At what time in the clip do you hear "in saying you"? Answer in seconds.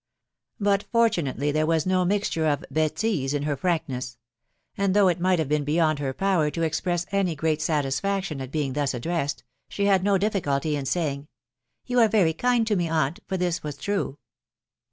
10.73-11.99